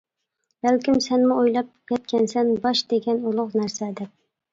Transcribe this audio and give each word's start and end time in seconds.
بەلكىم 0.67 0.95
سەنمۇ 1.05 1.35
ئويلاپ 1.41 1.69
يەتكەنسەن، 1.93 2.49
باش 2.65 2.81
دېگەن 2.95 3.21
ئۇلۇغ 3.29 3.53
نەرسە 3.61 3.91
دەپ. 4.01 4.11